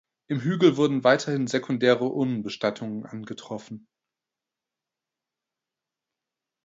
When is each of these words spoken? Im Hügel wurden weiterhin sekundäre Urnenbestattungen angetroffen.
Im 0.29 0.39
Hügel 0.41 0.77
wurden 0.77 1.03
weiterhin 1.03 1.45
sekundäre 1.45 2.11
Urnenbestattungen 2.11 3.05
angetroffen. 3.05 3.87